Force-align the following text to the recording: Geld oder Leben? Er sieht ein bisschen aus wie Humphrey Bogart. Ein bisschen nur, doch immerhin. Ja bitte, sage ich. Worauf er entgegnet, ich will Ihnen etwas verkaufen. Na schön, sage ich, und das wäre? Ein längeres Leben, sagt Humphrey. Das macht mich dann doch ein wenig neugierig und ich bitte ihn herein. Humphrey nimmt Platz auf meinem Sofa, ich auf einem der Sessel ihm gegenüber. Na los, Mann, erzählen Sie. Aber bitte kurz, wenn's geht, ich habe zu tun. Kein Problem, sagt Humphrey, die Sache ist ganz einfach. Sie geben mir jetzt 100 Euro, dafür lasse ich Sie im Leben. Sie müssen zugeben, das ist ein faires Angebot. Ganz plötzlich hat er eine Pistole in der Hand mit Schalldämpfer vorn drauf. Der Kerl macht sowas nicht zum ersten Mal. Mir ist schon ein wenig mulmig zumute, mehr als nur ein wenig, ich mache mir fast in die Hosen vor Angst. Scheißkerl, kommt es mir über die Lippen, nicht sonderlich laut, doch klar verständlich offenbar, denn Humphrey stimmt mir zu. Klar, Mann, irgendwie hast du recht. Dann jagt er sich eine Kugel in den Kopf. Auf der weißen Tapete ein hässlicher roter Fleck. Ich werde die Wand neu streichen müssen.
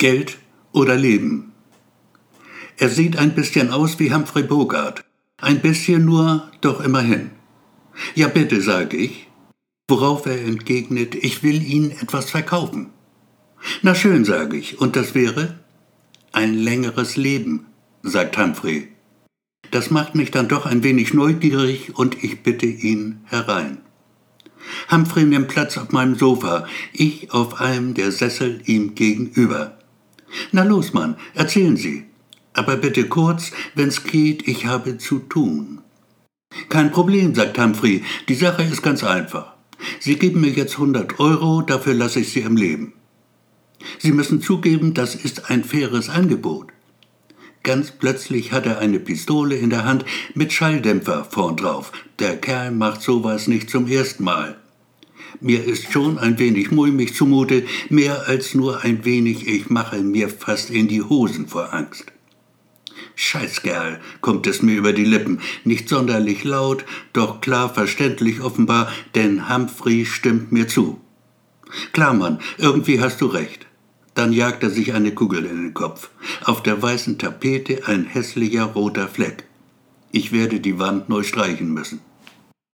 Geld 0.00 0.38
oder 0.72 0.96
Leben? 0.96 1.52
Er 2.78 2.88
sieht 2.88 3.18
ein 3.18 3.34
bisschen 3.34 3.70
aus 3.70 3.98
wie 3.98 4.10
Humphrey 4.10 4.42
Bogart. 4.42 5.04
Ein 5.36 5.60
bisschen 5.60 6.06
nur, 6.06 6.50
doch 6.62 6.80
immerhin. 6.80 7.32
Ja 8.14 8.28
bitte, 8.28 8.62
sage 8.62 8.96
ich. 8.96 9.28
Worauf 9.88 10.24
er 10.24 10.40
entgegnet, 10.40 11.14
ich 11.14 11.42
will 11.42 11.62
Ihnen 11.62 11.90
etwas 11.90 12.30
verkaufen. 12.30 12.86
Na 13.82 13.94
schön, 13.94 14.24
sage 14.24 14.56
ich, 14.56 14.80
und 14.80 14.96
das 14.96 15.14
wäre? 15.14 15.58
Ein 16.32 16.54
längeres 16.54 17.16
Leben, 17.18 17.66
sagt 18.02 18.38
Humphrey. 18.38 18.88
Das 19.70 19.90
macht 19.90 20.14
mich 20.14 20.30
dann 20.30 20.48
doch 20.48 20.64
ein 20.64 20.82
wenig 20.82 21.12
neugierig 21.12 21.94
und 21.94 22.24
ich 22.24 22.42
bitte 22.42 22.64
ihn 22.64 23.20
herein. 23.26 23.82
Humphrey 24.90 25.24
nimmt 25.24 25.48
Platz 25.48 25.76
auf 25.76 25.92
meinem 25.92 26.14
Sofa, 26.14 26.66
ich 26.94 27.34
auf 27.34 27.60
einem 27.60 27.92
der 27.92 28.12
Sessel 28.12 28.62
ihm 28.64 28.94
gegenüber. 28.94 29.76
Na 30.52 30.62
los, 30.62 30.92
Mann, 30.92 31.16
erzählen 31.34 31.76
Sie. 31.76 32.04
Aber 32.52 32.76
bitte 32.76 33.08
kurz, 33.08 33.52
wenn's 33.74 34.04
geht, 34.04 34.46
ich 34.48 34.66
habe 34.66 34.98
zu 34.98 35.20
tun. 35.20 35.80
Kein 36.68 36.90
Problem, 36.90 37.34
sagt 37.34 37.58
Humphrey, 37.58 38.02
die 38.28 38.34
Sache 38.34 38.62
ist 38.62 38.82
ganz 38.82 39.04
einfach. 39.04 39.54
Sie 40.00 40.16
geben 40.16 40.40
mir 40.40 40.50
jetzt 40.50 40.74
100 40.74 41.20
Euro, 41.20 41.62
dafür 41.62 41.94
lasse 41.94 42.20
ich 42.20 42.32
Sie 42.32 42.40
im 42.40 42.56
Leben. 42.56 42.92
Sie 43.98 44.12
müssen 44.12 44.42
zugeben, 44.42 44.94
das 44.94 45.14
ist 45.14 45.50
ein 45.50 45.64
faires 45.64 46.08
Angebot. 46.08 46.68
Ganz 47.62 47.90
plötzlich 47.90 48.52
hat 48.52 48.66
er 48.66 48.78
eine 48.78 48.98
Pistole 48.98 49.56
in 49.56 49.70
der 49.70 49.84
Hand 49.84 50.04
mit 50.34 50.52
Schalldämpfer 50.52 51.24
vorn 51.24 51.56
drauf. 51.56 51.92
Der 52.18 52.36
Kerl 52.36 52.70
macht 52.70 53.02
sowas 53.02 53.48
nicht 53.48 53.68
zum 53.68 53.86
ersten 53.86 54.24
Mal. 54.24 54.56
Mir 55.40 55.64
ist 55.64 55.92
schon 55.92 56.18
ein 56.18 56.38
wenig 56.38 56.70
mulmig 56.70 57.14
zumute, 57.14 57.64
mehr 57.88 58.26
als 58.26 58.54
nur 58.54 58.82
ein 58.82 59.04
wenig, 59.04 59.46
ich 59.46 59.70
mache 59.70 59.98
mir 59.98 60.28
fast 60.28 60.70
in 60.70 60.88
die 60.88 61.02
Hosen 61.02 61.46
vor 61.48 61.72
Angst. 61.72 62.12
Scheißkerl, 63.14 64.00
kommt 64.20 64.46
es 64.46 64.62
mir 64.62 64.76
über 64.76 64.92
die 64.92 65.04
Lippen, 65.04 65.40
nicht 65.64 65.88
sonderlich 65.88 66.44
laut, 66.44 66.84
doch 67.12 67.40
klar 67.40 67.72
verständlich 67.72 68.40
offenbar, 68.40 68.90
denn 69.14 69.48
Humphrey 69.48 70.06
stimmt 70.06 70.52
mir 70.52 70.68
zu. 70.68 71.00
Klar, 71.92 72.14
Mann, 72.14 72.40
irgendwie 72.58 73.00
hast 73.00 73.20
du 73.20 73.26
recht. 73.26 73.66
Dann 74.14 74.32
jagt 74.32 74.62
er 74.62 74.70
sich 74.70 74.92
eine 74.92 75.12
Kugel 75.14 75.44
in 75.44 75.56
den 75.62 75.74
Kopf. 75.74 76.10
Auf 76.44 76.62
der 76.62 76.82
weißen 76.82 77.18
Tapete 77.18 77.86
ein 77.86 78.04
hässlicher 78.04 78.64
roter 78.64 79.08
Fleck. 79.08 79.44
Ich 80.12 80.32
werde 80.32 80.60
die 80.60 80.78
Wand 80.78 81.08
neu 81.08 81.22
streichen 81.22 81.72
müssen. 81.72 82.00